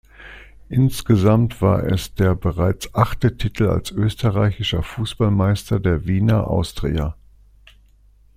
[0.69, 7.15] Insgesamt war es der bereits achte Titel als Österreichischer Fußballmeister der Wiener Austria.